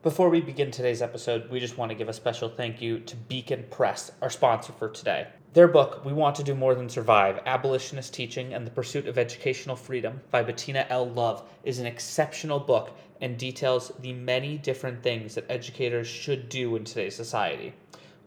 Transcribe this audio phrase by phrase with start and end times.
[0.00, 3.16] Before we begin today's episode, we just want to give a special thank you to
[3.16, 5.26] Beacon Press, our sponsor for today.
[5.54, 9.18] Their book, We Want to Do More Than Survive Abolitionist Teaching and the Pursuit of
[9.18, 11.10] Educational Freedom by Bettina L.
[11.10, 16.76] Love, is an exceptional book and details the many different things that educators should do
[16.76, 17.74] in today's society.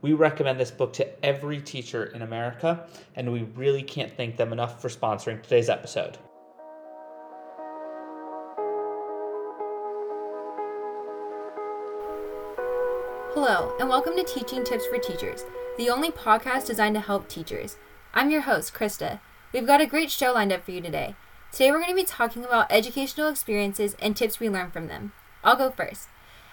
[0.01, 2.85] We recommend this book to every teacher in America,
[3.15, 6.17] and we really can't thank them enough for sponsoring today's episode.
[13.33, 15.45] Hello, and welcome to Teaching Tips for Teachers,
[15.77, 17.77] the only podcast designed to help teachers.
[18.13, 19.21] I'm your host, Krista.
[19.53, 21.15] We've got a great show lined up for you today.
[21.49, 25.13] Today, we're going to be talking about educational experiences and tips we learned from them.
[25.45, 26.09] I'll go first.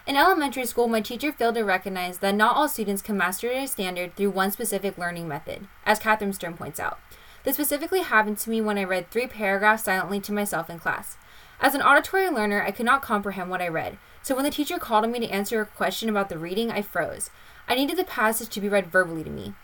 [0.07, 3.67] In elementary school, my teacher failed to recognize that not all students can master a
[3.67, 6.97] standard through one specific learning method, as Catherine Stern points out.
[7.43, 11.17] This specifically happened to me when I read three paragraphs silently to myself in class.
[11.59, 13.97] As an auditory learner, I could not comprehend what I read,
[14.29, 16.83] so when the teacher called on me to answer a question about the reading, I
[16.83, 17.31] froze.
[17.67, 19.55] I needed the passage to be read verbally to me.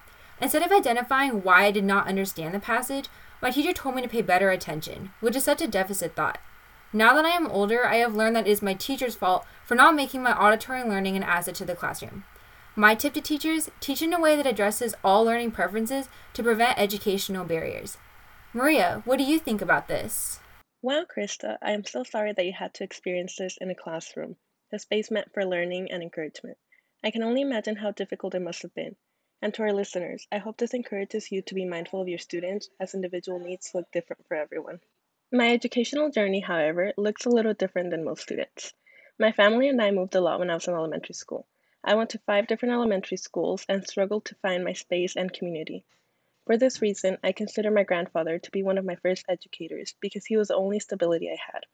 [0.41, 3.07] Instead of identifying why I did not understand the passage,
[3.43, 6.39] my teacher told me to pay better attention, which is such a deficit thought.
[6.91, 9.75] Now that I am older, I have learned that it is my teacher's fault for
[9.75, 12.23] not making my auditory learning an asset to the classroom.
[12.75, 16.79] My tip to teachers teach in a way that addresses all learning preferences to prevent
[16.79, 17.99] educational barriers.
[18.51, 20.39] Maria, what do you think about this?
[20.81, 24.37] Well, Krista, I am so sorry that you had to experience this in a classroom
[24.71, 26.57] the space meant for learning and encouragement.
[27.03, 28.95] I can only imagine how difficult it must have been.
[29.41, 32.69] And to our listeners, I hope this encourages you to be mindful of your students
[32.79, 34.79] as individual needs look different for everyone.
[35.31, 38.73] My educational journey, however, looks a little different than most students.
[39.19, 41.45] My family and I moved a lot when I was in elementary school.
[41.83, 45.85] I went to five different elementary schools and struggled to find my space and community.
[46.45, 50.25] For this reason, I consider my grandfather to be one of my first educators because
[50.25, 51.65] he was the only stability I had.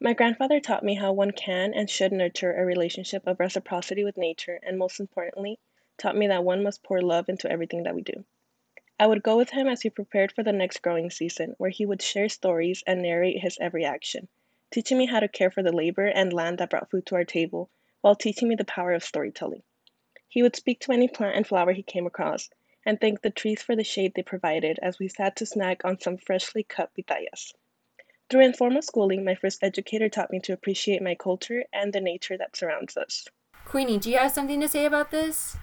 [0.00, 4.16] My grandfather taught me how one can and should nurture a relationship of reciprocity with
[4.16, 5.58] nature, and most importantly,
[5.96, 8.24] taught me that one must pour love into everything that we do.
[9.00, 11.84] I would go with him as he prepared for the next growing season, where he
[11.84, 14.28] would share stories and narrate his every action,
[14.70, 17.24] teaching me how to care for the labor and land that brought food to our
[17.24, 17.68] table,
[18.00, 19.64] while teaching me the power of storytelling.
[20.28, 22.50] He would speak to any plant and flower he came across,
[22.86, 25.98] and thank the trees for the shade they provided as we sat to snack on
[25.98, 27.52] some freshly cut pitayas.
[28.30, 32.36] Through informal schooling, my first educator taught me to appreciate my culture and the nature
[32.36, 33.26] that surrounds us.
[33.64, 35.56] Queenie, do you have something to say about this?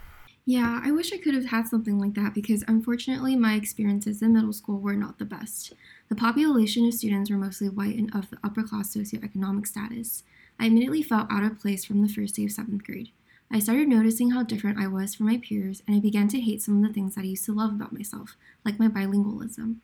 [0.45, 4.33] Yeah, I wish I could have had something like that because unfortunately my experiences in
[4.33, 5.73] middle school were not the best.
[6.09, 10.23] The population of students were mostly white and of the upper class socioeconomic status.
[10.59, 13.09] I immediately felt out of place from the first day of seventh grade.
[13.51, 16.63] I started noticing how different I was from my peers, and I began to hate
[16.63, 19.77] some of the things that I used to love about myself, like my bilingualism.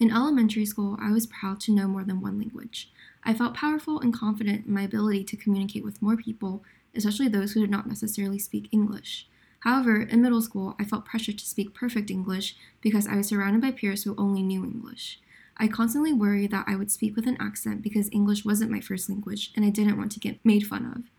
[0.00, 2.88] In elementary school, I was proud to know more than one language.
[3.24, 6.62] I felt powerful and confident in my ability to communicate with more people,
[6.94, 9.26] especially those who did not necessarily speak English.
[9.60, 13.60] However, in middle school, I felt pressure to speak perfect English because I was surrounded
[13.60, 15.18] by peers who only knew English.
[15.56, 19.08] I constantly worried that I would speak with an accent because English wasn't my first
[19.08, 21.10] language and I didn't want to get made fun of.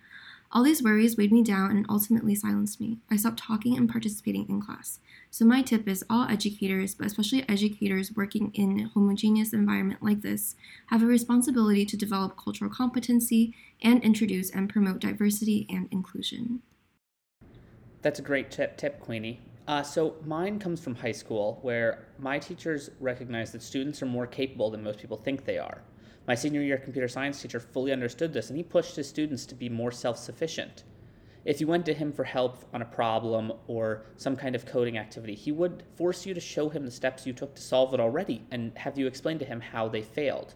[0.51, 2.97] All these worries weighed me down and ultimately silenced me.
[3.11, 4.99] I stopped talking and participating in class.
[5.29, 10.21] So, my tip is all educators, but especially educators working in a homogeneous environment like
[10.21, 10.55] this,
[10.87, 16.63] have a responsibility to develop cultural competency and introduce and promote diversity and inclusion.
[18.01, 19.41] That's a great tip, tip Queenie.
[19.69, 24.25] Uh, so mine comes from high school, where my teachers recognize that students are more
[24.25, 25.83] capable than most people think they are.
[26.27, 29.53] My senior year computer science teacher fully understood this and he pushed his students to
[29.53, 30.85] be more self sufficient.
[31.45, 34.97] If you went to him for help on a problem or some kind of coding
[34.97, 37.99] activity, he would force you to show him the steps you took to solve it
[37.99, 40.55] already and have you explain to him how they failed,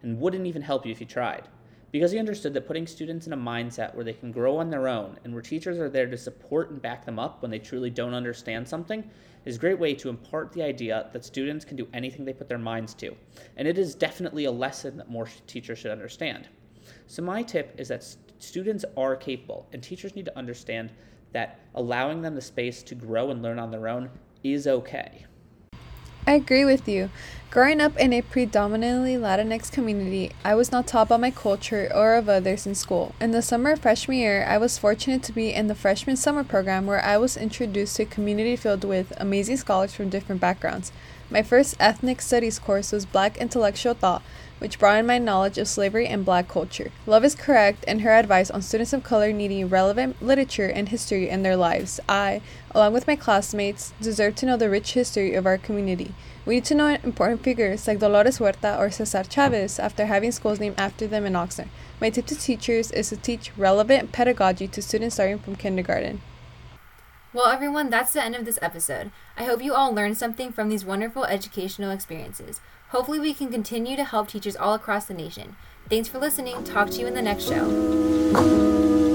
[0.00, 1.48] and wouldn't even help you if you tried.
[1.94, 4.88] Because he understood that putting students in a mindset where they can grow on their
[4.88, 7.88] own and where teachers are there to support and back them up when they truly
[7.88, 9.08] don't understand something
[9.44, 12.48] is a great way to impart the idea that students can do anything they put
[12.48, 13.14] their minds to.
[13.56, 16.48] And it is definitely a lesson that more teachers should understand.
[17.06, 20.90] So, my tip is that st- students are capable, and teachers need to understand
[21.30, 24.10] that allowing them the space to grow and learn on their own
[24.42, 25.26] is okay.
[26.26, 27.10] I agree with you.
[27.50, 32.14] Growing up in a predominantly Latinx community, I was not taught about my culture or
[32.14, 33.14] of others in school.
[33.20, 36.42] In the summer of freshman year, I was fortunate to be in the freshman summer
[36.42, 40.92] program where I was introduced to a community filled with amazing scholars from different backgrounds.
[41.30, 44.22] My first ethnic studies course was Black Intellectual Thought,
[44.58, 46.92] which broadened my knowledge of slavery and black culture.
[47.06, 51.28] Love is correct in her advice on students of color needing relevant literature and history
[51.30, 51.98] in their lives.
[52.08, 52.42] I,
[52.72, 56.14] along with my classmates, deserve to know the rich history of our community.
[56.44, 60.60] We need to know important figures like Dolores Huerta or Cesar Chavez after having schools
[60.60, 61.68] named after them in Oxnard.
[62.02, 66.20] My tip to teachers is to teach relevant pedagogy to students starting from kindergarten.
[67.34, 69.10] Well, everyone, that's the end of this episode.
[69.36, 72.60] I hope you all learned something from these wonderful educational experiences.
[72.90, 75.56] Hopefully, we can continue to help teachers all across the nation.
[75.90, 76.62] Thanks for listening.
[76.62, 79.13] Talk to you in the next show.